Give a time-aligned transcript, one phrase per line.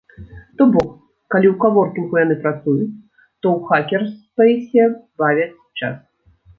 [0.61, 0.87] То бок,
[1.35, 2.89] калі ў каворкінгу яны працуюць,
[3.41, 4.83] то ў хакерспэйсе
[5.25, 5.95] бавяць час.